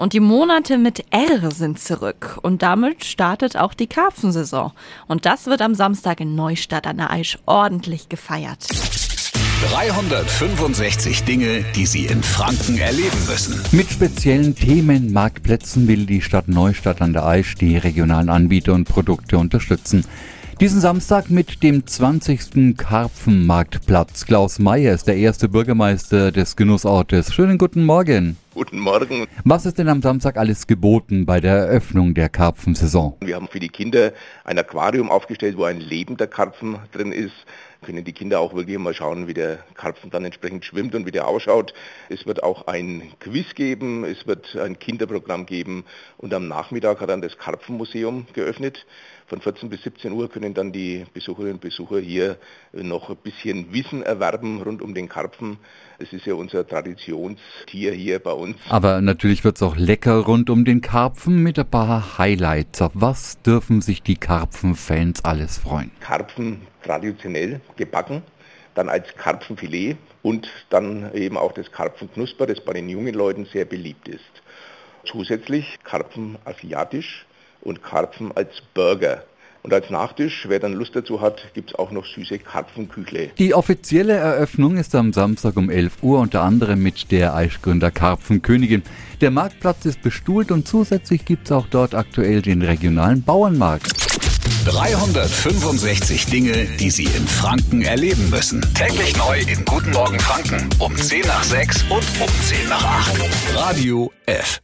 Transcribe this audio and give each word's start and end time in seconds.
Und 0.00 0.14
die 0.14 0.20
Monate 0.20 0.78
mit 0.78 1.04
R 1.10 1.50
sind 1.50 1.78
zurück. 1.78 2.38
Und 2.40 2.62
damit 2.62 3.04
startet 3.04 3.58
auch 3.58 3.74
die 3.74 3.86
Karpfensaison. 3.86 4.72
Und 5.08 5.26
das 5.26 5.44
wird 5.44 5.60
am 5.60 5.74
Samstag 5.74 6.20
in 6.20 6.34
Neustadt 6.34 6.86
an 6.86 6.96
der 6.96 7.10
Aisch 7.10 7.36
ordentlich 7.44 8.08
gefeiert. 8.08 8.66
365 9.70 11.24
Dinge, 11.24 11.66
die 11.76 11.84
Sie 11.84 12.06
in 12.06 12.22
Franken 12.22 12.78
erleben 12.78 13.26
müssen. 13.28 13.60
Mit 13.72 13.90
speziellen 13.90 14.54
Themenmarktplätzen 14.54 15.86
will 15.86 16.06
die 16.06 16.22
Stadt 16.22 16.48
Neustadt 16.48 17.02
an 17.02 17.12
der 17.12 17.26
Aisch 17.26 17.56
die 17.56 17.76
regionalen 17.76 18.30
Anbieter 18.30 18.72
und 18.72 18.86
Produkte 18.86 19.36
unterstützen. 19.36 20.06
Diesen 20.60 20.80
Samstag 20.80 21.28
mit 21.28 21.62
dem 21.62 21.86
20. 21.86 22.74
Karpfenmarktplatz. 22.74 24.24
Klaus 24.24 24.58
Mayer 24.58 24.94
ist 24.94 25.08
der 25.08 25.16
erste 25.16 25.48
Bürgermeister 25.48 26.32
des 26.32 26.56
Genussortes. 26.56 27.34
Schönen 27.34 27.58
guten 27.58 27.84
Morgen. 27.84 28.38
Guten 28.52 28.80
Morgen. 28.80 29.28
Was 29.44 29.64
ist 29.64 29.78
denn 29.78 29.88
am 29.88 30.02
Samstag 30.02 30.36
alles 30.36 30.66
geboten 30.66 31.24
bei 31.24 31.38
der 31.38 31.54
Eröffnung 31.54 32.14
der 32.14 32.28
Karpfensaison? 32.28 33.16
Wir 33.20 33.36
haben 33.36 33.46
für 33.46 33.60
die 33.60 33.68
Kinder 33.68 34.12
ein 34.42 34.58
Aquarium 34.58 35.08
aufgestellt, 35.08 35.56
wo 35.56 35.62
ein 35.62 35.78
lebender 35.78 36.26
Karpfen 36.26 36.80
drin 36.90 37.12
ist. 37.12 37.46
Können 37.82 38.04
die 38.04 38.12
Kinder 38.12 38.40
auch 38.40 38.52
wirklich 38.52 38.76
mal 38.76 38.92
schauen, 38.92 39.28
wie 39.28 39.34
der 39.34 39.60
Karpfen 39.74 40.10
dann 40.10 40.24
entsprechend 40.24 40.64
schwimmt 40.64 40.94
und 40.96 41.06
wie 41.06 41.12
der 41.12 41.28
ausschaut. 41.28 41.72
Es 42.08 42.26
wird 42.26 42.42
auch 42.42 42.66
ein 42.66 43.12
Quiz 43.20 43.54
geben, 43.54 44.04
es 44.04 44.26
wird 44.26 44.56
ein 44.56 44.78
Kinderprogramm 44.78 45.46
geben 45.46 45.84
und 46.18 46.34
am 46.34 46.48
Nachmittag 46.48 47.00
hat 47.00 47.08
dann 47.08 47.22
das 47.22 47.38
Karpfenmuseum 47.38 48.26
geöffnet. 48.34 48.84
Von 49.28 49.40
14 49.40 49.70
bis 49.70 49.84
17 49.84 50.12
Uhr 50.12 50.28
können 50.28 50.54
dann 50.54 50.72
die 50.72 51.06
Besucherinnen 51.14 51.54
und 51.54 51.60
Besucher 51.60 52.00
hier 52.00 52.36
noch 52.72 53.10
ein 53.10 53.16
bisschen 53.16 53.72
Wissen 53.72 54.02
erwerben 54.02 54.60
rund 54.60 54.82
um 54.82 54.92
den 54.92 55.08
Karpfen. 55.08 55.58
Es 56.00 56.12
ist 56.12 56.26
ja 56.26 56.34
unser 56.34 56.66
Traditionstier 56.66 57.92
hier 57.92 58.18
bei 58.18 58.32
uns. 58.40 58.56
Aber 58.68 59.00
natürlich 59.00 59.44
wird 59.44 59.56
es 59.56 59.62
auch 59.62 59.76
lecker 59.76 60.16
rund 60.16 60.50
um 60.50 60.64
den 60.64 60.80
Karpfen 60.80 61.42
mit 61.42 61.58
ein 61.58 61.70
paar 61.70 62.18
Highlights. 62.18 62.82
Auf 62.82 62.92
was 62.94 63.40
dürfen 63.42 63.80
sich 63.80 64.02
die 64.02 64.16
Karpfenfans 64.16 65.24
alles 65.24 65.58
freuen? 65.58 65.90
Karpfen 66.00 66.62
traditionell 66.82 67.60
gebacken, 67.76 68.22
dann 68.74 68.88
als 68.88 69.14
Karpfenfilet 69.16 69.96
und 70.22 70.48
dann 70.70 71.12
eben 71.14 71.36
auch 71.36 71.52
das 71.52 71.70
Karpfenknusper, 71.70 72.46
das 72.46 72.60
bei 72.64 72.72
den 72.72 72.88
jungen 72.88 73.14
Leuten 73.14 73.44
sehr 73.46 73.64
beliebt 73.64 74.08
ist. 74.08 74.42
Zusätzlich 75.04 75.78
Karpfen 75.84 76.38
asiatisch 76.44 77.26
und 77.62 77.82
Karpfen 77.82 78.32
als 78.36 78.60
Burger. 78.74 79.24
Und 79.62 79.74
als 79.74 79.90
Nachtisch, 79.90 80.46
wer 80.48 80.58
dann 80.58 80.72
Lust 80.72 80.96
dazu 80.96 81.20
hat, 81.20 81.52
gibt 81.52 81.70
es 81.70 81.74
auch 81.78 81.90
noch 81.90 82.06
süße 82.06 82.38
Karpfenküchle. 82.38 83.30
Die 83.38 83.54
offizielle 83.54 84.14
Eröffnung 84.14 84.76
ist 84.76 84.94
am 84.94 85.12
Samstag 85.12 85.56
um 85.56 85.68
11 85.68 86.02
Uhr, 86.02 86.20
unter 86.20 86.42
anderem 86.42 86.82
mit 86.82 87.10
der 87.10 87.34
Eichgründer 87.34 87.90
Karpfenkönigin. 87.90 88.82
Der 89.20 89.30
Marktplatz 89.30 89.84
ist 89.84 90.00
bestuhlt 90.00 90.50
und 90.50 90.66
zusätzlich 90.66 91.26
gibt 91.26 91.46
es 91.46 91.52
auch 91.52 91.66
dort 91.70 91.94
aktuell 91.94 92.40
den 92.40 92.62
regionalen 92.62 93.22
Bauernmarkt. 93.22 93.92
365 94.64 96.26
Dinge, 96.26 96.66
die 96.78 96.90
Sie 96.90 97.04
in 97.04 97.26
Franken 97.26 97.82
erleben 97.82 98.30
müssen. 98.30 98.62
Täglich 98.74 99.16
neu 99.16 99.40
in 99.40 99.64
Guten 99.66 99.90
Morgen 99.90 100.18
Franken 100.20 100.68
um 100.78 100.96
10 100.96 101.26
nach 101.26 101.42
6 101.42 101.82
und 101.84 102.04
um 102.20 102.28
10 102.46 102.68
nach 102.68 102.84
8. 102.84 103.20
Radio 103.56 104.10
F. 104.26 104.60